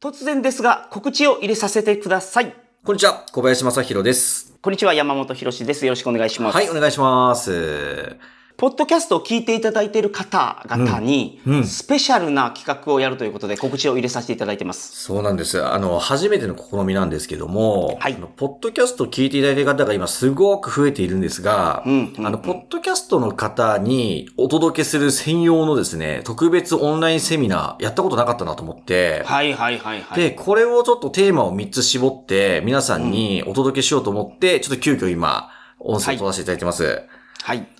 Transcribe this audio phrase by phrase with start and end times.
[0.00, 2.54] 突然ですが、告知を入れさせてください。
[2.86, 4.56] こんにちは、小林正宏です。
[4.62, 5.84] こんにちは、山本博史です。
[5.84, 6.54] よろしくお願いします。
[6.54, 8.16] はい、お願いします。
[8.60, 15.02] ポッドキャストを聞いていただいている方々に、うんうんスペシャルな企画をやるということで告知を入れさせていただいてます。
[15.02, 15.64] そうなんです。
[15.64, 30.20] あの、初めての試みなんですけども、はいポッドキャストを聞いていただいている方が今すごく増えているんですが、うんうんあの、ポッドキャストの方にお届けする専用のですね、特別オンラインセミナーやったことなかったなと思って、はいはいはいはい。
[30.20, 36.84] で、これをちょっとテーマを3つ絞って皆さんにお届けしようと思って、ちょっと急遽今、音声を取らせていただいてます。
[36.84, 37.19] はい。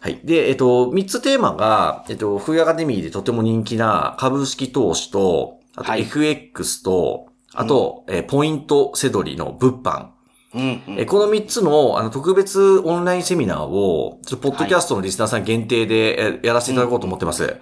[0.00, 0.20] はい。
[0.24, 10.06] で、えっと、三つテーマが、えっと、冬アカデミーでとても人気な株式投資と、あとはい FX と、あと、えーポイントセドリの物販。
[10.54, 17.44] うんうんえーこの三つの、あの、特別オンラインセミナーを、ちょっとポッドキャストのリスナーさん限定で、えーやらせていただこうと思ってます。
[17.44, 17.60] はい。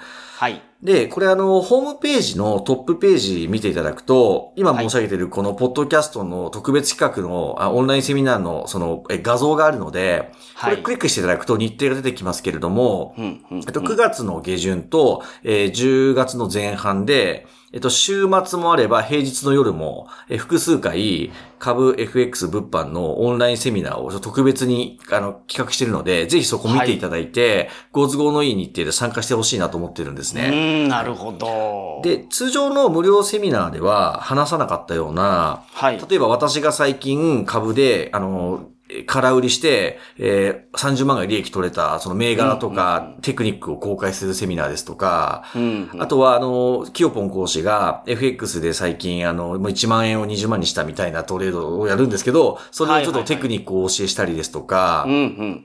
[0.82, 10.76] で、これあの、ホームページのトップページ見ていただくと、今申し上げているこのポッドキャストの特別企画のあオンラインセミナーのそのえ画像があるので、こはい。
[10.76, 13.58] れクリックしていただくと日程が出てきますけれども、うんうんうん。
[13.58, 30.48] えっと、9月の下旬と、えー10月の前半で、えっと、週末もあれば平日の夜も、えー複数回、株 FX 物販のオンラインセミナーを特別にあの企画しているので、ぜひそこ見ていただいて、ご都合のいい日程で参加してほしいなと思ってるんですうね。
[30.48, 36.00] ーん、なるほど。、で、通常の無料セミナーでは話さなかったような、はい。
[36.08, 55.06] 例えば私が最近株で、あの、え空売りして、えー30万が利益取れた、その銘柄とか、テクニックを公開するセミナーですとか、うんうんあとは、あの、キヨポン講師が FX で最近、あの、もう1万円を20万にしたみたいなトレードをやるんですけど、それをちょっとテクニックをお教えしたりですとか。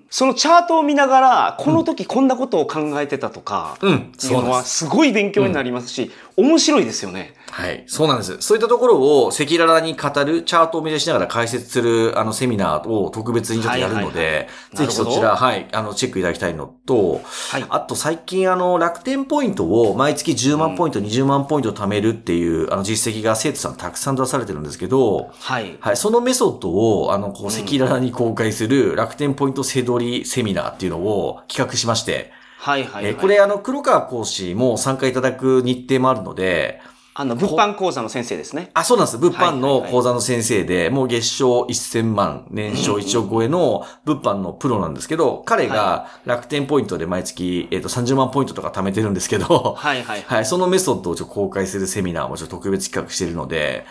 [0.10, 4.64] そのチャートを見ながら、この時こんなことを考えてたとか、うん、いうそうのは。
[4.64, 7.36] すごい勉強になりますし、面白いですよね。
[7.54, 7.84] はい。
[7.86, 8.42] そうなんです。
[8.42, 17.22] そういったところを赤裸々に語る、チャートを目指しながら解説する、あの、セミナーを特別にちょっとやるので、いぜひそちら、はい、あの、チェックいただきたいのと、
[17.52, 17.66] はい。
[17.70, 25.78] あと最近あの、楽天ポイントを毎月10万ポイント、20万ポイント貯めるっていう、あの、実績が生徒さんたくさん出されてるんですけど、はい。
[25.80, 33.06] はい、そのメソッドを、あの、こう、赤裸々に公開する楽天ポイントセドリセミナーっていうのを企画しまして、はいはい、はい。
[33.06, 36.82] えーこれあの、黒川講師も参加いただく日程もあるので、
[37.16, 38.72] あの、物販講座の先生ですね。
[38.74, 39.18] あ、そうなんです。
[39.18, 50.24] 物販の講座の先生で、もう月賞1000万、年商1億超えの物販のプロなんですけど、彼が楽天ポイントで毎月、えっ、と、30万ポイントとか貯めてるんですけど、はいはい。
[50.28, 53.86] はい、そのメソッドをちょっと公開するセミナーもちょっと特別企画しているので、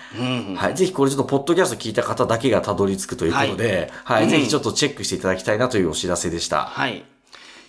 [0.57, 6.63] はい、ぜひこれちょっとポッドキャスト聞いた方だけがたどり着くということで、はい、うんぜひちょっとチェックしていただきたいなというお知らせでした。
[6.65, 7.05] はい。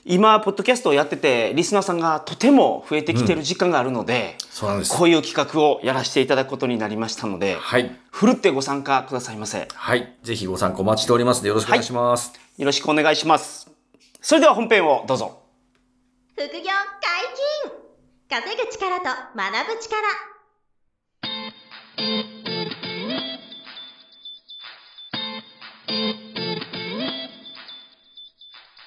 [0.06, 4.92] 今、ポッドキャストをやってて、リスナーさんがとても増えてきてる実感があるので、そうなんです。
[4.92, 7.96] こういう企画をやらせていただくことになりましたので、はい。
[8.12, 9.68] ふるってご参加くださいませ。
[9.74, 10.14] はい。
[10.24, 12.34] ぜひご参考お待ちしておりますのでよろしくお願いします。
[12.58, 13.70] よろしくお願いします。
[14.22, 15.40] それでは本編をどうぞ。
[16.36, 17.72] 副業解禁
[18.30, 20.33] 稼ぐ力と学ぶ力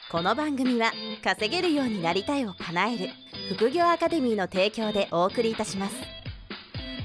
[0.09, 0.93] この番組は
[1.25, 3.09] 稼げるようになりたいを叶える
[3.57, 5.97] 副業アカデミーの提供でお送りいたします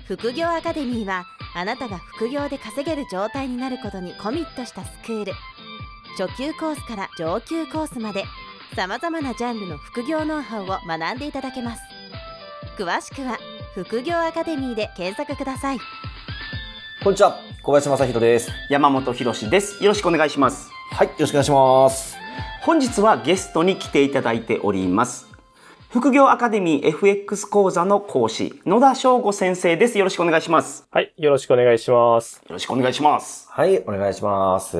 [0.05, 1.25] 副業アカデミーは
[1.55, 5.33] あなたが副業で稼げる状態になることにコミットしたスクール
[6.15, 8.23] 初級コースから上級コースまで
[8.75, 11.81] さまざまなジャンルの副業ノウハウを学んでいただけます
[12.77, 13.39] 詳しくは
[13.73, 15.79] 副業アカデミーで検索ください
[17.03, 17.39] こんにちは。
[17.63, 18.51] 小林正宏です。
[18.69, 19.83] 山本博史です。
[19.83, 20.69] よろしくお願いします。
[20.91, 21.07] はい。
[21.07, 22.20] よろしくお願いします。
[22.61, 25.25] 本日はゲストに来ていただいております。
[25.89, 29.97] 副業アカデミー FX 講座の講師、野田翔吾先生です。
[29.97, 30.87] よろしくお願いします。
[30.91, 32.37] はい、よろしくお願いします。
[32.47, 33.47] よろしくお願いします。
[33.49, 33.79] はい。
[33.79, 34.77] お願いします。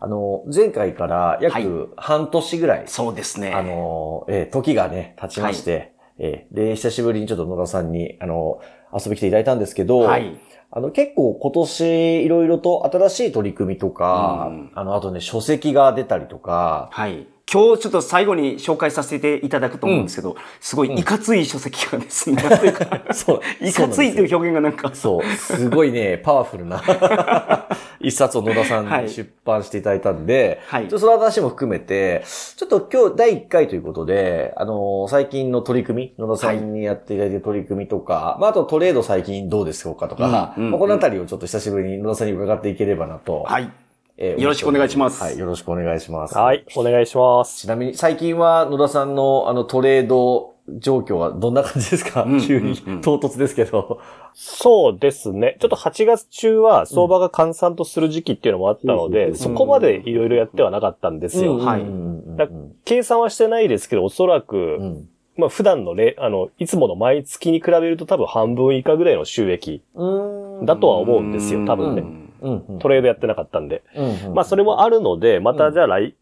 [0.00, 3.52] あの、前回からはい約半年ぐらい、そうですね。
[3.52, 8.62] あの、えー時がね、経ちまして、えーで、久しぶりにちょっと野田さんに、あの、
[8.98, 10.40] 遊び来ていただいたんですけど、はい。
[10.70, 14.70] あの、結構今年いろいろと新しい取り組みとか、うん。
[14.74, 17.26] あの、あとね、書籍が出たりとか、はい。
[17.48, 23.40] 今日ちょっと最後に紹介させていただくと思うんですけど、すごいいかつい書籍がですね、う かそう。
[23.64, 26.82] いかついという表現がなんか、そう、すごいね、パワフルな
[28.00, 29.04] 一冊を野田さんはい。
[29.04, 30.82] に出版していただいたんで、はい。
[30.82, 32.24] ちょっとその話も含めて、
[32.56, 43.42] ちょっと今日第1回ということで、あの最近の取り組み、野田さんにやっていただいている取り組みとか、まあ、あとトレード最近どうですかとか、うんうんまあこのあたりをちょっと久しぶりに野田さんに伺っていければなと。
[43.42, 43.70] はい。
[44.18, 46.36] えーよろしくお願いしますはい、よろしくお願いします。
[46.36, 47.60] はい、お願いします。
[47.60, 54.00] ちなみに最近は野田さんのあのトレード状況はどんな感じですか、うん急に唐突ですけど。
[54.34, 55.56] そうですね。
[55.60, 61.58] ちょっと8月中は相場が閑散とする時期っていうのもあったので、うんそこまでいろいろやってはなかったんですよ。
[61.58, 62.48] はいうんだ
[62.84, 72.02] 計算はしてないですけど、おそらく、うんまあ普段のれ、あの、いつもの毎月に比べると多分半分以下ぐらいの収益うんだとは思うんですよ、多分ね。
[72.02, 72.04] う
[72.50, 73.82] んうんトレードやってなかったんで。
[73.96, 76.14] うんまあそれもあるので、またじゃあ来、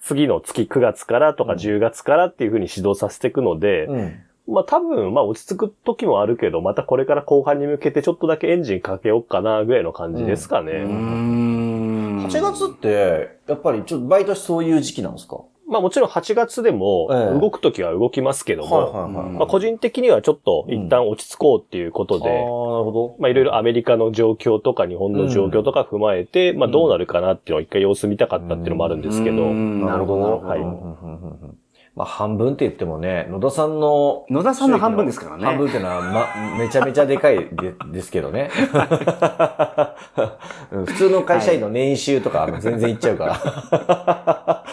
[0.00, 1.58] 次の月9月からとかうん。
[1.58, 4.14] 10月からっていうふうに指導させていくので、うん。
[4.48, 10.72] まあ多分、まあ落ち着く時もあるけど、またこれから後半に向けてちょっとだけエンジンかけようかなぐらいの感じですかね。
[10.72, 12.26] うーん。
[12.26, 15.38] 8月って、やっぱりちょっと毎年そういう時期なんですか？
[15.68, 19.08] まあもちろん8月でもええ動く時は動きますけども。
[19.32, 23.16] まあ個人的にはちょっと一旦落ち着こうっていうことで、ああ、なるほど。
[23.18, 31.62] まあいろいろアメリカの状況とか日本の状況とか踏まえて、まあどうなるかなっていうのを一回様子見たかったっていうのもあるんですけど、うんなるほど、なるほど。
[31.94, 35.44] まあ半分って言ってもね、野田さんの野田さんの半分ですからね。
[35.44, 38.50] 半分っていうのは、ま、めちゃめちゃでかいでですけどね。
[40.72, 44.64] うん普通の会社員の年収とかあの全然いっちゃうから。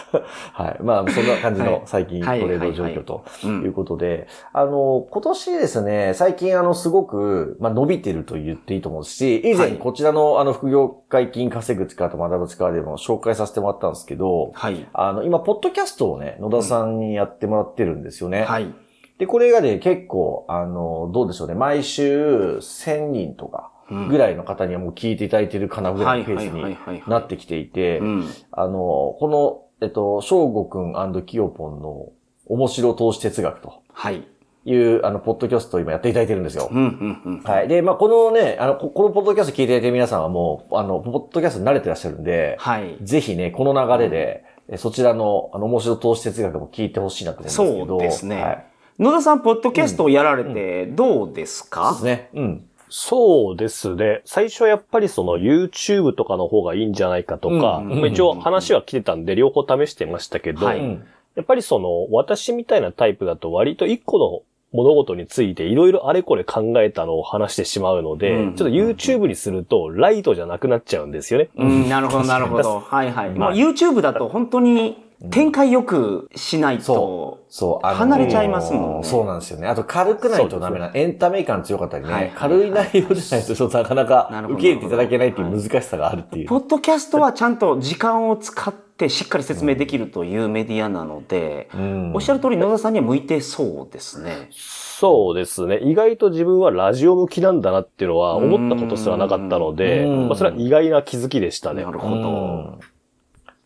[0.52, 0.78] はい。
[0.82, 14.86] まあ、そんな感じはいの最近トはいレード状況とうんいうことで、あの、今年ですね、最近あの、すごく、まあ、伸びてると言っていいと思うし、以はい前こちらのあの、副業解禁稼ぐ力と学ぶ力でも紹介させてもらったんですけど、はい。
[14.92, 18.44] あの、今、ポッドキャストをね、野田さんにやってもらってるんですよね。
[18.44, 18.72] はい。
[19.18, 23.70] で、これがね、結構、あの、どうでしょうね、毎週1000人とか
[24.08, 28.28] ぐらいの方にはもう聞いていただいてるかなぐらいのペースにはいなってきていてう、ん。
[28.52, 32.12] あの、この、えっと、翔吾くんキヨポンの
[32.46, 34.26] 面白投資哲学とはい。
[34.66, 36.74] いう、あの、ポッドキャストを今やっていただいてるんですよう。
[36.74, 37.40] ん、うん、うん。
[37.42, 37.68] はい。
[37.68, 42.98] で、まあ、このね、あの、ここのポッドキャスト聞いていただいてる皆さんはもう、あの、ポッドキャストに慣れてらっしゃるんで、はい。
[43.02, 47.86] ぜひね、この流れで、えそちらの、あの、面白投資哲学も聞いてほしいなと思うんですけど。
[47.86, 48.66] そうですねはい。
[48.98, 52.28] 野田さん、ポッドキャストをやられて、どうですそうかですね。
[52.34, 52.69] うん。
[52.90, 54.20] そうですね。
[54.24, 61.06] 最初はやっぱりその YouTube とかの方がいいんじゃないかとか、一応話は来てたんで両方試してましたけど、はいうん
[61.36, 64.42] やっぱりその私みたいなタイプだと割と一個の
[64.72, 71.48] 物事についていろいろあれこれ考えたのを話してしまうので、うんちょっと YouTube にするとライトじゃなくなっちゃうんですよね。
[71.56, 72.80] うん、なるほど、なるほど。
[72.86, 73.30] はいはい。
[73.30, 74.96] まあ、YouTube だと本当に
[75.28, 79.66] 展開よくしないとそ、そう、離れちゃいますもんねそうなんですよね。
[79.66, 86.48] あと軽くないとダメな、エンタメ感強かったりね、はいはい軽い内容じゃないとちょっとなかなか受け入れていただけないっていう難しさがあるっていう。
[86.48, 94.48] ポッドキャストはちゃんと時間を使ってしっかり説明できるというメディアなので、うんおっしゃる通り野田さんには向いてそうですね。
[94.50, 95.78] そうですね。
[95.82, 101.84] 意外と自分はラジオ向きなんだなっていうのは思ったことすらなかったので、うんまあ、それは意外な気づきでしたね。
[101.84, 102.78] なるほど。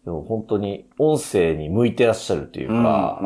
[0.06, 3.20] うんでも本当に音声に向いてらっしゃるっていうか、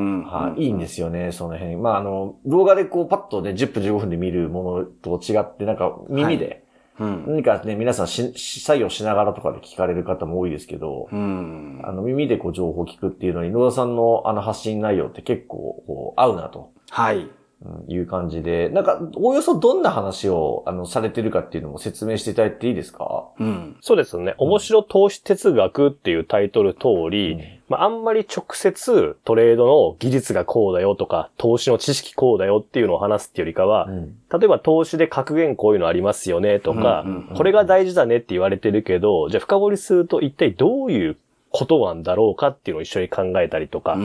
[0.56, 1.76] い、いいんですよね、その辺。
[1.76, 6.64] まあ、あの、動画でこうパッとね、10分15分で見るものと違って、なんか耳で、
[7.00, 7.25] うん。
[7.26, 11.80] 何かね、皆さんしし作業しながらとかで聞かれる方も多いですけど、うん。
[11.82, 16.72] あの、耳でこう情報を聞くっていうのに、野田さんのあの発信内容って結構こう合うなと。
[16.90, 17.28] はい。
[17.60, 23.25] うんいう感じで、なんか、おおよそどんな話を、あの、されてるかっていうのも説明していただいていいですか？
[23.40, 23.76] うん。
[23.81, 24.37] そうですね。
[24.38, 27.43] 面白投資哲学っていうタイトル通り、うん。
[27.69, 34.16] まあ、あんまり直接トレードの技術がこうだよとか、投資の知識こうだよっていうのを話すっていうよりかは、うん。
[34.32, 41.17] 例えば投資で格言こういうのありますよねとか、うんうんうんこれが大事だねって言われてるけど、じゃあ深掘りすると一体どういう
[41.50, 43.96] ことなんだろうかっていうのを一緒に考えたりとか、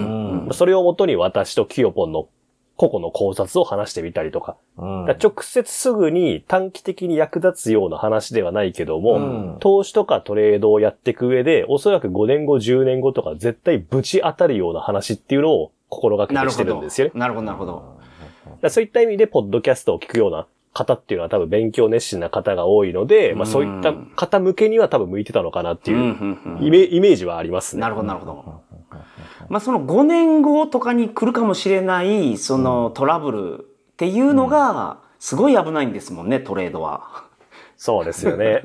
[0.53, 2.27] それをもとに私とキヨポンの
[2.75, 17.13] 個々の考察を話してみたりとか、うんだから直接すぐに短期的に役立つような話ではないけども、うん投資とかトレードをやっていく上で、おそらく5年後、10年後とか絶対ぶち当たるような話っていうのを心がけてしてなるんですよね。
[17.15, 18.69] なるほど、なるほど。
[18.69, 27.81] そういった意味で、ポッドキャストを聞くような方っていうのは多分勉強熱心な方が多いので、まあそういった方向けには多分向いてたのかなっていうイメージはありますね。
[27.81, 28.61] なるほど、なるほど。
[29.49, 37.23] まあ、その5年後とかに来るかもしれない、そのトラブルっていうのが、すごい危ないんですもんね、トレードは。
[37.77, 38.63] そうですよね。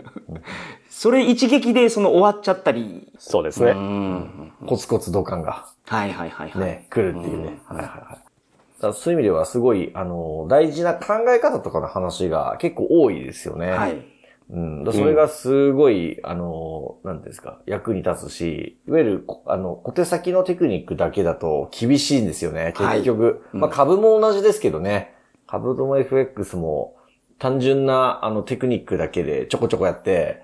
[0.89, 3.13] そ それ一撃でその終わっちゃったり。
[3.19, 3.71] そうですね。
[3.71, 4.53] うん。
[4.67, 6.61] コツコツ土管がはいはいはいはい。
[6.61, 7.61] ね、来るっていうね。
[7.67, 8.95] はいはいはい。
[8.95, 13.71] そういう意味ではすごい、あの、大事な考え方とかの話が結構多いですよね。
[13.71, 14.05] はい。
[14.51, 14.85] うん。
[14.85, 23.45] だそれがすごい、あの、なんですか、役に立つし、いわゆる、こあの、小手先のテクニックだけだと厳しいんですよね、結局。
[23.53, 25.15] うんまあ株も同じですけどね。
[25.47, 26.97] 株とも FX も
[27.39, 30.43] 単純な、あの、テクニックだけでちょこちょこやって、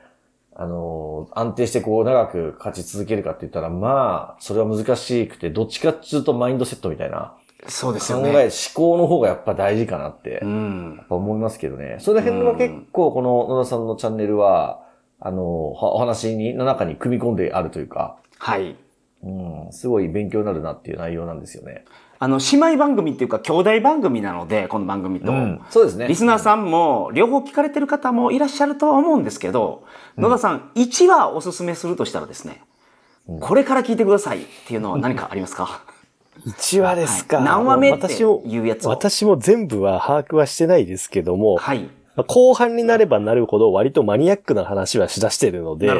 [0.56, 7.34] あの、安定してこう長く勝ち続けるかって言ったら、まあ、それは難しくて、どっちかっていうとマインドセットみたいな
[7.66, 8.30] そうです考よね。
[8.30, 10.94] え、思考の方がやっぱ大事かなってう、ん。
[10.98, 11.96] やっぱ思いますけどね。
[12.00, 14.82] その辺は結構この野田さんのチャンネルは、
[15.20, 18.76] あの、はお話に、の中に組み込んであるというか、はい。
[19.22, 21.84] うん、すごい勉強になるなっていう内容なんですよね。
[22.18, 25.32] あの、姉妹番組っていうか、兄弟番組なので、この番組と。
[25.70, 26.06] そうですね。
[26.06, 29.84] リスナーさんも、両方聞かれてる方もいらっしゃるとは思うんですけど、
[30.16, 32.62] 野田さん、1話おすすめするとしたらですね、
[33.40, 35.82] これから聞いてくださいっていうのは何かありますか、
[36.46, 37.38] 1話ですか。
[37.38, 41.88] はい何話目って私もいうやつを私も全部は把握はしてないですけども、はい。
[42.16, 45.90] まあ後半になればなるほど割とマニアックな話はしだしてるので。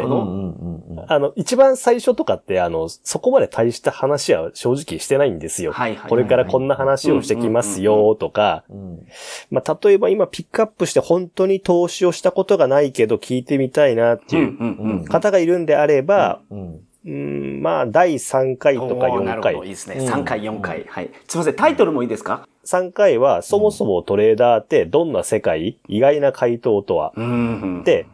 [1.07, 5.73] あの、一番最初とかって、あの、そこまで大した話は正直してないんですよ。
[5.73, 9.07] はいはいこれからこんな話をしてきますよとか、うん
[9.51, 19.51] まあ、例えば今ピックアップして本当に投資をしたことがないけど聞いてみたいなっていううんうんうん方がいるんであれば、うんうん、まあ、第3回とか4おーなるほど。
[19.51, 19.69] いい回。
[19.69, 19.97] ですね。
[19.97, 20.85] 3回、4回。
[20.89, 21.11] はい。
[21.29, 21.57] すいません。
[21.57, 25.79] タイトルもいいですか？3回は、そもそもトレーダーってどんな世界？
[25.87, 27.13] 意外な回答とは。
[27.15, 28.07] うんで、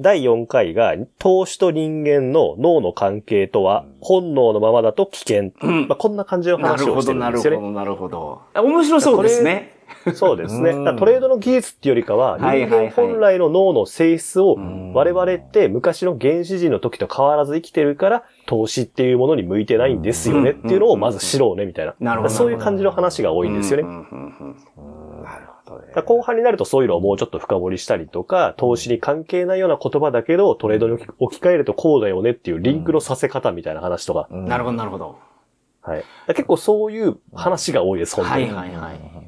[0.00, 5.52] 第4回が、投資と人間の脳の関係とは、本能のままだと危険。
[5.62, 7.70] うんまあ、こんな感じのなるほど、話をしてるんなるほど、ですよね。
[7.70, 8.40] なるほど。
[8.52, 9.73] あ面白そうですね。
[10.14, 10.72] そうですね。
[10.98, 21.94] トレードの技術っていうよりかは、人間本来の脳の性質をん我々って昔の原始人の時と変わらず生きてるから、投資っていうものに向いてないんですよねっていうのをまず知ろうねみたいな。
[22.00, 23.82] なるほどそういう感じの話が多いんですよね。
[23.84, 23.90] な
[25.38, 34.28] るほど後半になるとそういうのをもうちょっと深掘りしたりとか、投資に関係ないような言葉だけど、トレードに置き換えるとこうだよねっていうリンクのさせ方みたいな話とか。
[34.30, 35.16] うんなるほど、なるほど。
[35.82, 36.04] はい。
[36.28, 38.50] 結構そういう話が多いです、本当はいに。
[38.50, 39.23] はいはい。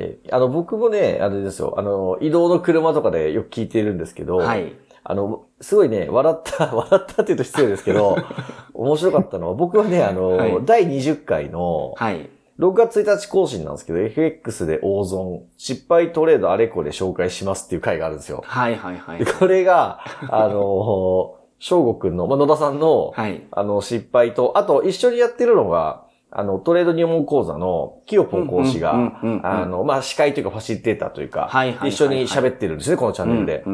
[0.00, 4.72] えあの、僕もね、あれですよ、あの、移動の車とかでよく聞いているんですけど、はい。
[5.02, 8.16] あの、すごいね、笑った、 笑ったって言うと失礼ですけど、
[8.74, 12.28] 面白かったのは、僕はね、あの、はい第20回の、はい。
[12.58, 18.42] 6月1日更新なんですけど、FX で大損、失敗トレードあれこれ紹介しますっていう回があるんですよ。
[18.46, 19.24] はいはいはいで。
[19.24, 23.42] これが、あの、 翔吾くんの、まあ、野田さんの、はい。
[23.50, 31.50] あの、失敗と、あと一緒にやってるのが、あの、トレード入門講座の、キヨポン講師がうん、あの、まあ、司会というかファシリテーターというか、
[31.84, 33.64] 一緒に喋ってるんですね、このチャンネルで。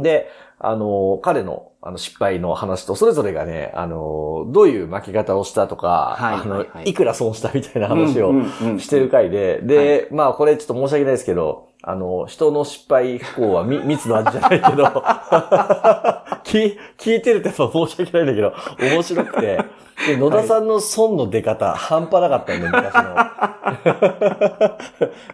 [0.00, 0.28] で、
[0.58, 6.94] あの、彼の、あの、失敗の話と、それぞれがね、あの、どういう負け方をしたとか、あのはい、い。
[6.94, 8.32] くら損したみたいな話を
[8.78, 14.84] してる回で、で、まあ、これちょっと申し訳ないですけど、あの、人の失敗不幸はみ蜜の味じゃないけど、
[16.44, 19.64] 聞聞いてるとやっぱ申し訳ないんだけど、面白くて、
[20.06, 23.16] で野田さんの損の出方、半端なかったんで、昔の。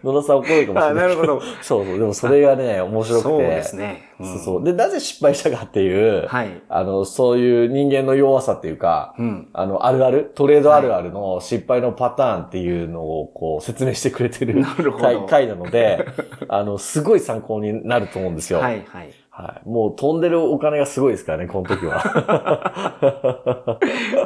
[0.12, 1.40] 野田さん怒るかもしれないなるほど。
[1.62, 3.28] そうそう、でもそれがね、面白くて。
[3.28, 4.08] そうですね。
[4.20, 4.64] んそうそう。
[4.64, 6.60] で、なぜ失敗したかっていう、はい。
[6.68, 9.48] あの、そういう人間の弱さっていうか、うん。
[9.52, 16.06] あの、あるある、トレードあるあるの失敗のパターンっていうのをこう説明してくれてるなるほど回回なので、
[16.48, 18.58] あの、すごい参考になると思うんですよ。
[18.58, 19.10] はいはい。
[19.38, 19.68] はい。
[19.68, 22.02] もう飛んでるお金がすごいですからね、この時は。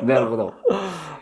[0.03, 0.55] なるほど。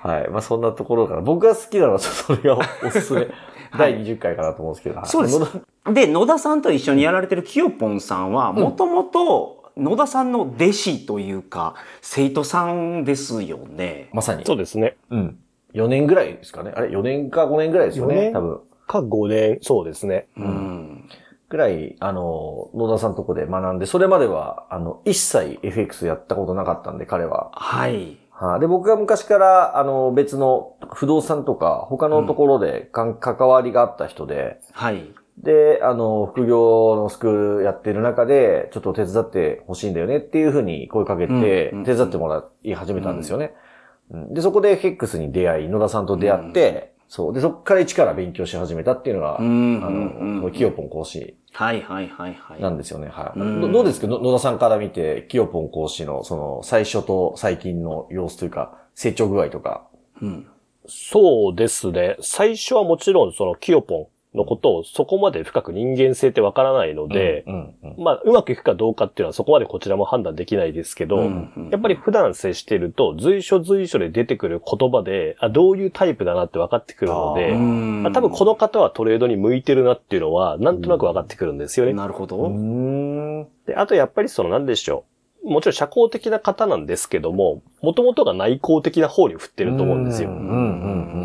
[0.00, 0.28] はい。
[0.30, 3.26] まあそんなところから、僕が好きなのはそれがおすすめ。
[3.76, 5.04] 第20回かなと思うんですけど。
[5.04, 14.08] そうです野田で、野田さんと一緒にやられてるきよぽんさんは、もともと野田さんの弟子というか、生徒さんですよね。
[14.12, 14.44] まさに。
[14.44, 14.96] そうですね。
[15.10, 15.38] うん。
[15.74, 16.72] 4年ぐらいですかね。
[16.76, 18.14] あれ ?4 年か5年ぐらいですよ4ね。
[18.30, 18.60] 年多分。
[18.86, 20.26] か5年、そうですね。
[20.36, 21.08] うん。
[21.50, 27.50] ぐらい、あの、野田さんのとこで学んで、それまでは、あの、一切 FX やったことなかったんで、彼は。
[27.52, 28.18] はい。
[28.30, 35.12] はいで、僕が昔から、あの、別の不動産とか、他のところでかん、関わりがあった人で、はい。
[35.36, 43.52] で、あの、副業のスクールやってる中で、ちょっと手伝ってほしいんだよねっていうふうに声かけて、うん手伝ってもらい始めたんですよね。
[44.10, 47.34] うんで、そこで FX に出会い、野田さんと出会って、そう。
[47.34, 52.62] で、そこから一から勉強し始めたっていうのが、うんあうんの、キヨポン講師はいはいはいはい。
[52.62, 53.08] なんですよね。
[53.08, 53.38] はい。
[53.40, 54.06] うんどどうですか？
[54.06, 59.88] の野田さんから見て、キヨポン講師の、その、最初と最近の様子というか、成長具合とか。
[60.22, 60.46] うん。
[60.86, 62.16] そうですね。
[62.20, 68.04] 最初はもちろんそのキヨポンのことをそこまで深く人間性ってわからないので、うん、うん。
[68.04, 81.92] まあ、うまくいくかどうかっていうのはそこまでこちらも判断できないですけど、うんうんやっぱり普段接してると随所随所で出てくる言葉で、あ、どういうタイプだなって分かってくるので、うんあ多分この方はトレードに向いてるなっていうのは、なんとなく分かってくるんですよね。
[81.92, 82.50] なるほど。
[83.66, 85.19] で、あとやっぱりその何でしょう。
[85.44, 90.30] もちろん社交的な方なんですけども、もともとが内向的な方に振ってると思うんですよ。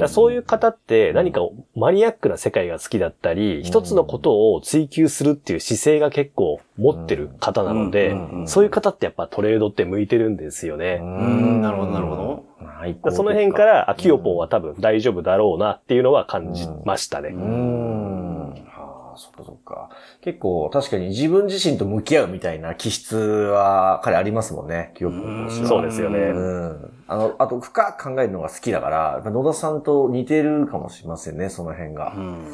[0.07, 1.41] そういう方って何か
[1.75, 10.99] マニアックな世界が好きだったり、一つのことを追求するっていう姿勢が結構持ってる方なのでそういう方ってやっぱトレードって向いてるんですよね。
[11.01, 12.45] うんなるほどなるほど。
[13.11, 17.29] その辺から、あ、キヨポンは多分大丈夫だろうなっていうのは感じましたね。
[19.17, 19.89] そっかそっか。
[20.21, 25.67] 結構、確かに自分自身と向き合うみたいな気質は彼ありますもんね、清子講師は。
[25.67, 26.19] そうですよね。
[26.19, 26.93] うん。
[27.07, 32.13] あの、あと深く考えるのが好きだから、野田さんと似てるかもしれませんね、その辺が。
[32.15, 32.45] うん。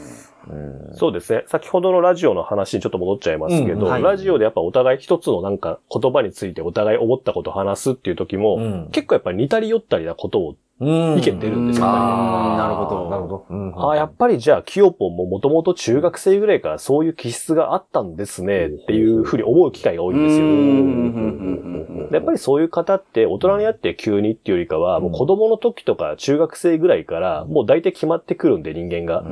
[0.94, 1.44] そうですね。
[1.48, 11.86] 先ほどのラジオの話にちょっと戻っちゃいますけど、うんはいラジオでやっぱお互い一つのなんか言葉についてお互い思ったことを話すっていう時も、うん結構やっぱり似たり寄ったりなことを、うん意見出るんですよ。
[11.86, 13.10] ねなるほど。
[13.10, 13.46] なるほど。
[13.50, 13.74] うん。
[13.76, 22.10] ああ、やっぱりじゃあキヨポンももともと中学生ぐらいからそういう気質があったんですねっていうふうに思う機会が多いんですよ。
[22.10, 29.24] でやっぱりそういう方って大人になって急にっていうよりかは、もう子供の時とか中学生ぐらいからもう大体決まってくるんで人間が。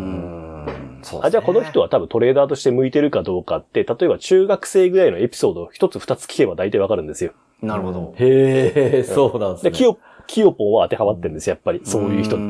[1.01, 7.32] そうあ、じゃあこの人は、は多分トレーダーとして向いてるかどうかって、例えば中学生ぐらいのエピソードを一つ二つ聞けば大体わかるんですよ。
[7.62, 8.13] なるほど。
[8.18, 9.77] へえ、そうなんですで、ね。
[9.77, 9.98] キヨ、
[10.30, 11.82] キヨポンは当てはまってるんです、やっぱり。
[11.84, 12.38] そういう人。
[12.38, 12.44] へえ、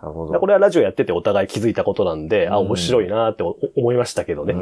[0.00, 0.38] なるほど。
[0.38, 4.54] これはラジオやっててお互い気づいたことなんで、あ、面白いなってお思いましたけどね。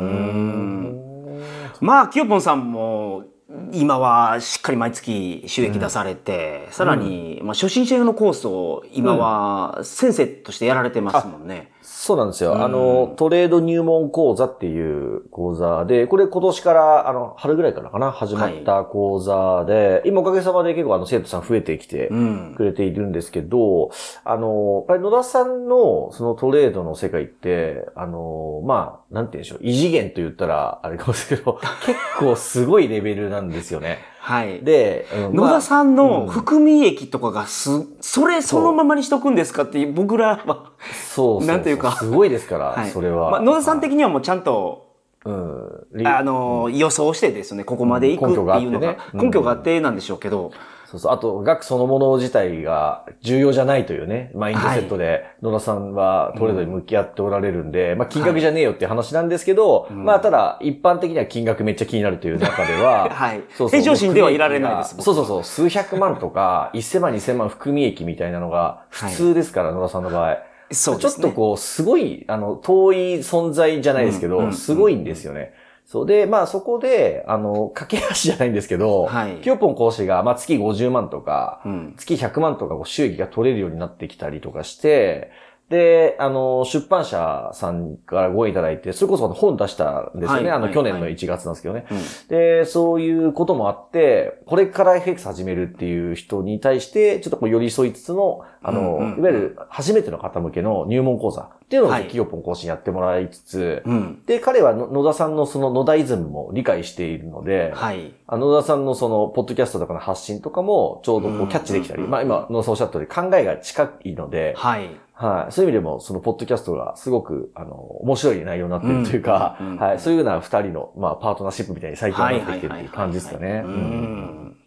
[1.81, 3.25] まあ、キヨポンさんも、
[3.73, 11.73] 今はしっかり毎月収益出されて、さらに、まあ、初心者用のコースを今は先生としてやられてますもんね。
[11.81, 12.63] そうなんですよ。
[12.63, 22.55] あの、トレード入門講座っていう講座で、これ今年から、あの、春ぐらいからかな、始まった講座で、今おかげさまで結構あの、生徒さん増えてきてうん。
[22.55, 23.91] くれているんですけど、
[24.25, 33.99] あの、やっぱり野田さんのそのトレードの世界って、あの、まあ、なんて言うんでしょう、異次元と言ったらあれかもしれないけど、 結構すごいレベルなんですよね。
[34.21, 34.61] はい。
[34.61, 42.91] で、うん野田さんまあの含み益とかがす、それそのままにしとくんですかって僕らは、そうなんていうかすごいですから、はい。
[42.91, 43.31] それは。
[43.31, 44.89] まあ、野田さん的にはもうちゃんと、
[45.25, 45.87] うん。
[45.95, 50.53] リあの、予想してですね、ここまで行くっていうのが、根拠があってなんでしょうけど、
[50.91, 51.13] そうそう。
[51.13, 63.43] あと、額そのもの自体が重要じゃないというね、マインドセットで、野田さんはトレードに向き合っておられるんで、まあ金額じゃねえよっていう話なんですけど、まあただ、一般的には金額めっちゃ気になるという中では、 はい。
[63.51, 70.39] そうそう平常心ではいられないです僕そうそうそう、数百万とか、一千万、二千万含み益みたいなのが普通ですから、野田さんの場合。
[70.71, 71.23] そうですね。
[71.23, 74.53] ちょっとこう、すごい、あの、遠い存在じゃないですけど、うんうん。
[74.55, 75.53] すごいんですよね。
[75.89, 81.95] そうで、まあそこで、あの、駆け足じゃないんですけど、はいキヨポン講師が、まあ月50万とか、うん。
[81.97, 85.31] 月100万とかこう収益が取れるようになってきたりとかして、
[85.69, 90.51] で、あの、出版社さんからご縁いただいて、それこそ本出したんですよね。
[90.51, 91.87] あの、はいはい去年の1月なんですけどね。
[91.91, 104.23] うんで、そういうこともあって、これから FX 始めるっていう人に対して、ちょっとこう寄り添いつつの、あの、うんうんうんいわゆる初めての方向けの入門講座っていうのをはいキヨポン講師にやってもらいつつ、うん。
[104.27, 108.15] で、彼はの野田さんのその野田イズムも理解しているので、はい。
[108.27, 114.89] あの野田さんのその、ポッドキャストとかの発信とかも、ちょうどこうんうキャッチできたり、まあ今、野田さんおっしゃった通り考えが近いので、はい。
[115.21, 115.53] はい。
[115.53, 119.99] そういう意味でも、その、ポッドキャストがすごく、あの、面白い内容になってるというか、うんうんうんはい。
[119.99, 123.65] そういうような二人の、まあ、パートナーシップみたいに最近はなってきてるっていう感じですかね。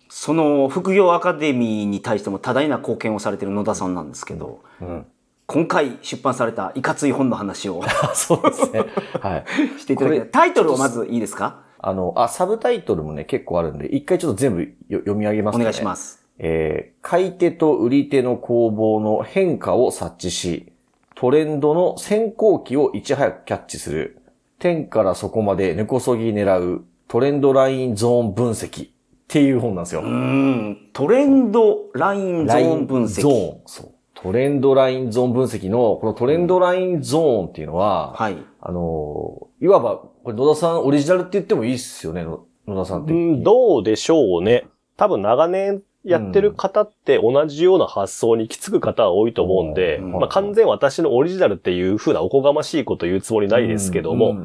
[0.09, 5.05] その副業アカデミーに対しても多大な貢献をされている野田さんなんですけど、うん。
[5.47, 7.81] 今回出版されたいかつい本の話を
[8.13, 8.85] そうですね。
[9.21, 9.45] はい。
[9.79, 11.61] していただきタイトルをまずいいですか？
[11.79, 15.63] あの、あ、サブタイトルもね、結構あるんで、一回ちょっと全部よ読み上げますね。。
[15.63, 16.20] お願いしますす。
[16.43, 20.71] えー買い手と売り手の攻防の変化を察知し、
[21.15, 24.21] トレンドの先行期をいち早くキャッチする。
[24.59, 28.89] 天からそこまで根こそぎ狙うトレンドラインゾーン分析っ
[29.27, 30.01] ていう本なんですよ。
[30.01, 30.89] うん。
[30.93, 33.21] トレンドラインゾーン分析。
[33.21, 33.61] ゾーン。
[33.65, 33.91] そう。
[34.13, 38.37] トレンドラインゾーン分析の、このトレンドラインゾーンっていうのは、はい。
[38.61, 43.13] あのー、いわば、これ野田さんオリジナルって言ってもいいっすよね、の野田さんって。
[43.13, 44.67] うん、どうでしょうね。
[44.95, 54.35] 多分長年やってる方って同じような発想に行き着く方は多いと思うんで、うんまあ完全私のオリジナルっていう風なおこがましいこと言うつもりないですけども、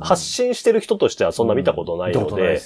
[0.00, 2.60] 発信してる人としてはそんな見たことないので。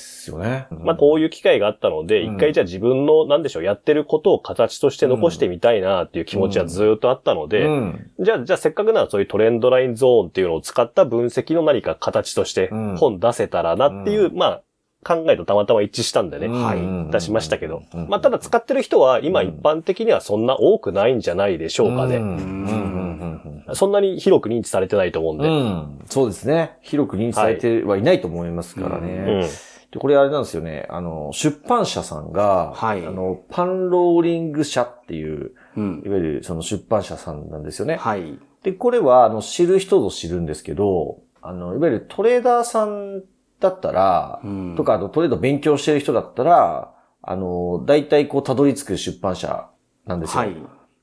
[0.71, 2.35] まあこういう機会があったので、うん。
[2.35, 8.11] 一回じゃあ自分の、なんでしょう、やってることを形として残してみたいなっていう気持ちはずーっとあったので、うん。
[8.21, 12.97] じゃあ、じゃあせっかくならそういうトレンドラインゾーンっていうのを使った分析の何か形としてうん。
[12.97, 14.63] 本出せたらなっていう、まあ
[15.05, 16.75] 考えとたまたま一致したんでね、うんは
[17.09, 18.09] い、出しましたけどうん。
[18.09, 22.19] まあただ使ってる人は今一般的にはそんな多くないんじゃないでしょうかね。
[23.75, 25.49] そんなに広く認知されてないと思うんうで。
[25.49, 25.99] ん。
[26.07, 26.79] そうですね。
[26.83, 29.43] 広く認知されてはいないと思いますからね。
[29.43, 29.49] うん
[29.91, 30.87] で、これあれなんですよね。
[30.91, 36.09] あの、出版社さんが、はいあの、パンローリング社っていう、うんい。
[36.11, 37.97] わゆるその出版社さんなんですよね。
[37.97, 38.39] はい。
[38.63, 43.23] で、これは、あの、知る人ぞ知るんですけど、あの、いわゆるトレーダーさん
[43.61, 49.69] だったら、うんとか、あとトレード勉強してる人だったら、あの、大体こう、たどり着く出版社
[50.07, 50.43] なんですよ。
[50.43, 50.57] はい。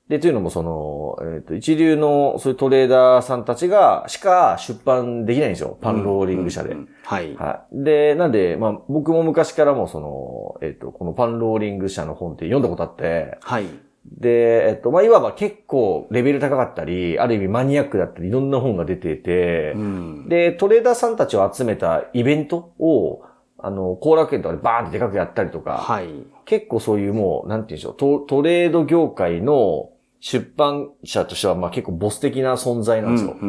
[0.07, 5.79] で、というのもその、えっ、と、一流のそういうトレーダーさんたちが、しか出版できないんですよ。
[5.81, 6.69] パンローリング社で。
[6.69, 7.35] うんうんはい。
[7.35, 7.83] はい。
[7.83, 13.65] で、なんで、まあ、僕も昔からもその、えっ、と、このパンローリング社の本って読んだことあって、はい。
[14.05, 20.29] で、えっ、と、まあ、いわば結構レベル高かったり、ある意味マニアックだったり、いろんな本が出てて、うん。
[20.29, 23.23] で、トレーダーさんたちを集めたイベントを、
[23.57, 26.09] あの、後楽園とかでバーンってでかくやったりとか、はい。
[26.45, 29.89] 結構そういうもう、なんて言うんでしょう、トトレード業界の
[30.19, 33.31] 出版社としては、まあ結構ボス的な存在なんですよ。
[33.41, 33.45] う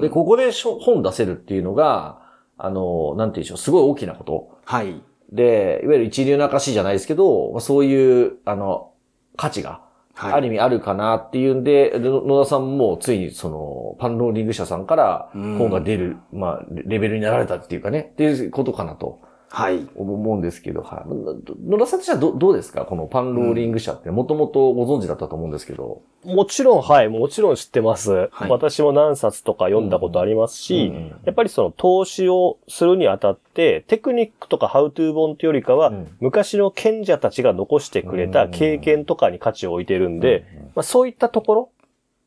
[0.00, 2.20] で、ここで本出せるっていうのが、
[2.56, 4.58] あの、なんて言うんでしょう、すごい大きなこと。
[4.64, 5.02] はい。
[5.32, 8.92] で、いわゆる一流な歌詞じゃないですけど、まあそういう、あの、
[9.36, 9.80] 価値が、
[10.14, 10.32] はい。
[10.32, 19.88] ある意味あるかなっていうんで、で野田さんもついにその、パンローリング社さんからうん本が出る、まあ、レレベルになられたっていうかね、っていうことかなとはい。
[19.94, 21.68] 思うんですけど、はい。
[21.68, 22.84] 野田さんとしてはどどうですか？
[22.84, 26.02] このパンローリング社って、もともとご存知だったと思うんですけど。
[26.24, 28.28] もちろん、はい、もちろん知ってます。
[28.32, 28.50] はい。
[28.50, 36.08] 私も何冊とか読んだことありますし、うんやっぱりその投資をするにあたって、テクニックとかハウトゥー本というよりかは、うん。
[36.20, 41.70] 昔の賢者たちが残してくれた経験とかに価値を置いてるんで、まあ、そういったところ、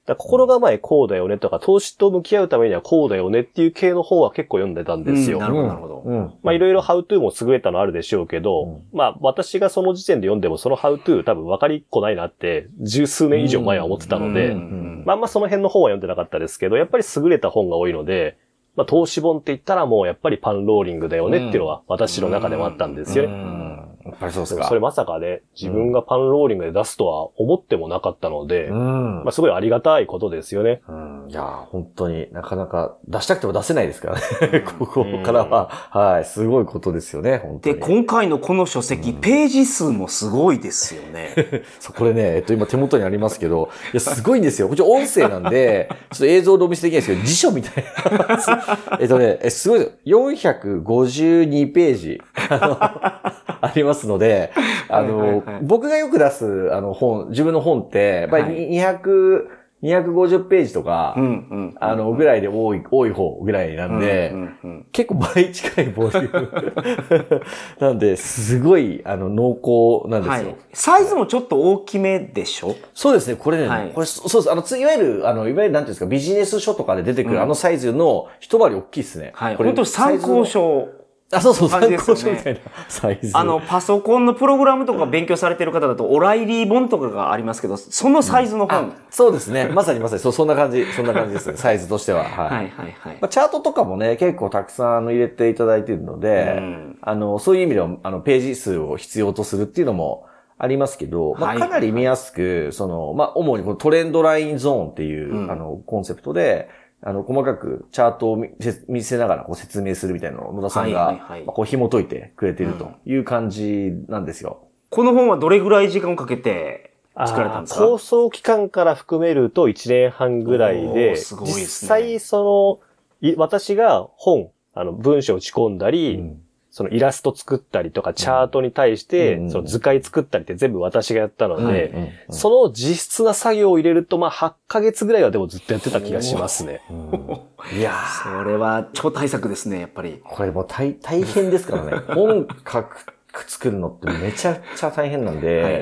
[0.10, 5.38] だ心構えこうだよねとか、投資と向き合うためにはこうだよねっていう系の本は結構読んでたんですよ。
[5.38, 6.34] うんなるほどなるほどうん。
[6.44, 18.38] まあいろいろハウトゥーも優れたのあるでしょうけど、うんまあ私がその時点で読んでもそのハウトゥー多分分かりっこないなって十数年以上前は思ってたので、うんまああんまその辺の本は読んでなかったですけど、やっぱり優れた本が多いので、
[18.76, 23.89] まあ投資本って言ったらもうやっぱりパンローリングだよねっていうのは私の中でもあったんですよね。
[24.10, 24.68] うんやっぱりそうですか。
[24.68, 30.82] それまさかね、自分がパンローリングで出すとは思ってもなかったので、うんまあすごいありがたいことですよね。
[30.88, 34.62] うんいやー、本当になかなか出したくても出せないですからね。
[34.80, 37.80] ここからは、はい、すごいことですよね、本当で、に。
[37.80, 41.36] 今回のこの書籍、ページ数もすごいですよね。
[41.80, 44.68] そうこれね、えっと、今手元にありますけど、いや、すごいんですよ。
[44.68, 47.84] こっち音声なんで、 ちょっと映像でお見せできないんですけど、辞書みたい
[48.18, 48.98] な。
[49.00, 50.20] えっとね、えすごいですよ。
[50.30, 53.20] 452ページ、あ
[53.59, 54.52] の、 ありますので、
[54.90, 59.46] あの、はいはいはい僕がよく出す、あの、本、自分の本って、やっぱり200、
[59.82, 61.76] 250ページとか、うんうん。
[61.80, 67.42] あの、ぐらいで多い、多い方ぐらいなんで、うんうんうん結構倍近いボリューム。
[67.80, 70.50] なんで、すごい、あの、濃厚なんですよ。
[70.50, 70.56] はい。
[70.74, 72.76] サイズもちょっと大きめでしょ？
[72.94, 74.52] そうですね、これね、はいこれ、そそうです。
[74.52, 79.32] あの、ついわゆる、あの、いわゆる、なんていうんですか、ビジネス書とかで出てくる、あのサイズの一回り大きいですね。
[79.36, 79.56] はい。
[79.56, 80.44] これ本当参考。
[80.44, 80.99] 書。
[81.32, 83.32] あ、そうそう、感参じですよね考書みたいなサイズ。
[83.38, 88.78] あの、パソコンのプログラムとか勉強されてる方だと、オライリー本とかがありますけど、そのサイズの本。
[88.80, 89.68] あそうですね。
[89.68, 91.56] まさにまさに、そう、そんな感じ、そんな感じです。
[91.58, 92.24] サイズとしては。
[92.24, 92.30] はい。
[92.30, 93.28] はいはいはいまあ、。
[93.28, 100.26] チャートとかもね、結構たくさんあの入れていただいているので、うんあの、そういう意味では、あの、ページ数を必要とするっていうのも
[100.58, 106.70] ありますけど、まあ、はいかなり見やすく、その、まあ、主にこのトレンドラインゾーンっていう、うんあの、コンセプトで、
[107.02, 111.44] あの、細かくチャートを見せ見せながらこう説明するみたいなのを野田さんが、はいはいはい。
[111.46, 114.68] まあこう紐解いてくれているという感じなんですよ。
[114.90, 116.94] この本はどれぐらい時間をかけて
[117.26, 117.80] 作られたんですか？
[117.86, 121.64] 構想期間から含めると1年半ぐらいおで、ーすごいですね。
[121.64, 122.82] 実際そ
[123.22, 136.82] の、い私が本、あの文章を打ち込んだり、うんそのイラスト作ったりとか、チャートに対して、うんその図解作ったりって全部私がやったので、その実質な作業を入れると、まあ8ヶ月ぐらいはでもずっとやってた気がしますね。
[137.76, 140.22] いやーそれは超大作ですね、やっぱり。
[140.24, 141.92] これもう大大変ですからね。
[142.14, 143.06] 本書く、
[143.48, 145.74] 作るのってめちゃくちゃ大変なんで、はい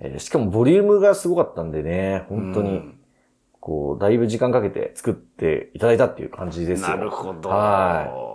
[0.00, 2.98] えーしかもボリュームがすごかったんでね、本当に、うん
[3.60, 6.88] こう、だいぶ時間かけて作っていただいたっていう感じですよ。
[6.88, 7.50] なるほど。
[7.50, 8.27] は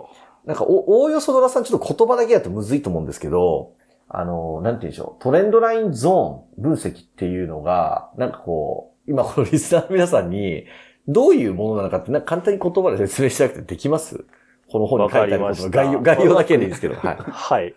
[0.46, 3.72] なんか、お、おおよそ野田さんちょっと言葉だけだとむずいと思うんですけど、
[4.08, 10.66] あの、なんて言うんでしょう、トレンドラインゾーン分析っていうのが、なんかこう、今このリスナーの皆さんに、
[11.08, 14.24] どういうものなのかって、なんか簡単に言葉で説明しなくてできます？
[14.70, 17.16] この本に書いてあることの概要、 概要だけでいいですけど、はい。
[17.18, 17.74] はい。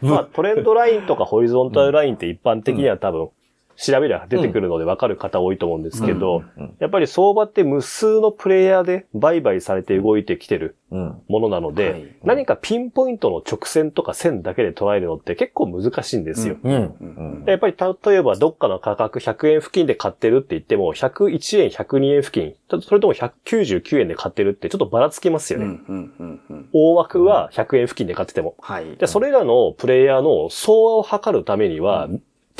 [0.00, 3.30] まあトレンドラインとかホリゾンタルラインって一般的には多分、
[3.76, 6.44] 調べりゃ出てくるので分かる方多いと思うんですけど、
[6.78, 11.22] やっぱり相場って無数のプレイヤーで売買されて動いてきてるうん。
[11.28, 16.56] ものなので、はい何かピンポイントの直線とか線だけで捉えるのって結構難しいんですよ。
[16.62, 16.94] うん。
[17.00, 17.44] うん。
[17.44, 25.64] でやっぱり例えばどっかの価格100円付近で買ってるって言っても、101円、102円付近、それとも199円で買ってるってちょっっとばらつきますよね。
[25.64, 28.54] うんうんうんうん大枠は100円付近で買ってても。
[28.60, 28.96] はい。
[28.96, 32.08] で、それらのプレイヤーの相和を測るためには、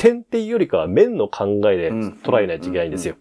[0.03, 3.15] 点っていうよりかは面の考えで捉えないといけないんですよ。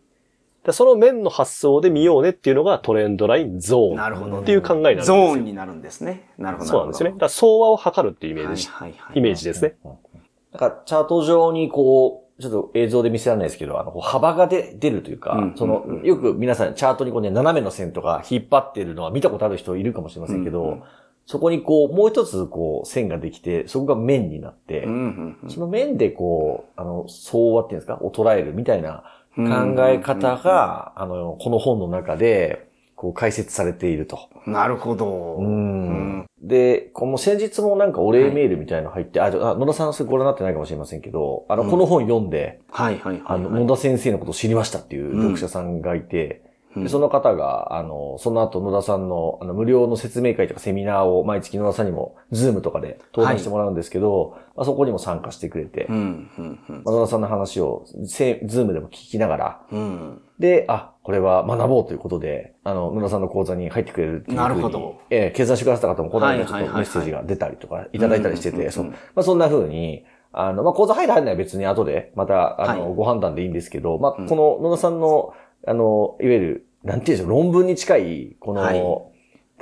[0.64, 4.40] でその面の発想で見ようねっていうのがトレンドラインゾーン。
[4.40, 5.32] っていう考えなんですゾよ。
[5.32, 6.28] ーンになるんですね。
[6.38, 6.70] なるほど。
[6.70, 7.10] そうなんですね。
[7.10, 9.18] だから相和を測るっていうイメージ、はいはいはい。
[9.18, 9.76] イメージですね。
[9.84, 20.78] なんかチャート上にこう、ちょっと映像で見せられないですけど、あの、幅がで出るというか、うんそのよく皆さんチャートにこうね、斜めの線とか引っ張ってるのは見たことある人いるかもしれませんけど、
[21.26, 25.50] そこにこう、もう一つこう、線ができて、そこが面になって、うんうんうん。
[25.50, 29.04] その面でこう、あの、相和っていうんですか、を捉えるみたいな
[29.36, 29.42] 考
[29.86, 34.18] え方が、あの、この本の中で、こう、解説されていると。
[34.46, 35.36] なるほど。
[35.38, 36.26] うん。
[36.40, 41.70] で、この先日もなんかお礼メールみたいなの入って、あ、ちょあ野田さんそれご覧になってないかもしれませんけど、あの、うん。
[41.70, 56.82] この本読んで、はいはいはい、あの、はい野田先生のことを知りましたっていう読者さんがいて、うんでその方が、あの、その後野田さんの、あの、無料の説明会とかセミナーを毎月野田さんにも、ズームとかで登壇してもらうんですけど、まあ、そこにも参加してくれて、うんうんうん。
[56.84, 60.22] まあ野田さんの話を、せズームでも聞きながら、うん。
[60.38, 65.00] で、あ、これは学ぼうということで、あの、野田さんの講座に入ってくれるっていうふうになるほど。
[65.10, 66.82] ええ決断してくださった方も、この間ちょっはいはいはい。
[66.82, 72.94] はいとメッセージが出たりとか、いただいたりしてて、そうまあ、そんな風に、あの、まあ、講座入る入らないは別に後で、また、あの、はい。
[72.94, 74.26] ご判断でいいんですけど、まあ、うん。
[74.26, 75.34] この野田さんの、
[75.66, 79.12] あの、いわゆる、なんていうんでしょう、論文に近い、この、はい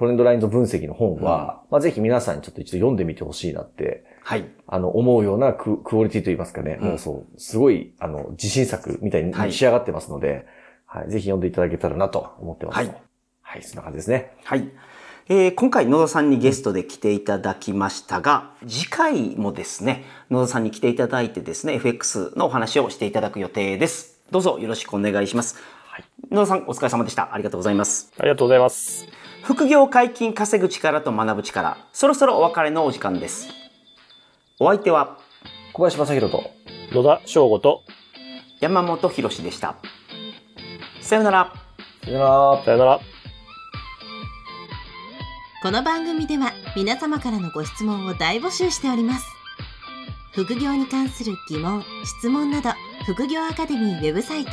[0.00, 4.48] トレンドラインズ分析の本は、まあ、ぜひ皆さんにちょっと一度読んでみてほしいなって、はい。
[4.66, 10.46] あの、思うようなククオリティといいますかね、うんもうそう、すごい、あの、自信作みたいにはい仕上がってますので、
[10.86, 12.76] はい、ぜひ読んでいただけたらなと思ってます。
[12.76, 12.94] はい。
[13.42, 14.32] はい、そんな感じですね。
[14.44, 14.70] はい。
[15.28, 24.18] えー今回野田さんにゲストで来ていただきましたが、次回もですね、野田さんに来ていただいてですね、FX のお話をしていただく予定です。
[24.30, 25.56] どうぞよろしくお願いします。
[26.31, 27.35] 野田さんお疲れ様でした。
[27.35, 28.12] ありがとうございます。
[28.18, 29.09] ありがとうございます。
[29.42, 33.48] 副業解禁稼ぐ力と学ぶ力、そろそろお別れのお時間です。
[34.59, 35.18] お相手は
[35.72, 36.50] 小林正宏と、
[36.92, 37.83] 野田翔吾と、
[38.61, 39.76] 山本博史でした。
[41.00, 41.53] さようなら。
[42.05, 42.64] さよなら。
[42.64, 43.00] さよなら。
[45.62, 49.26] この番組では皆様からのご質問を大募集しております。
[50.33, 52.70] 副業に関する疑問、質問など、
[53.05, 54.53] 副業アカデミーウェブサイト、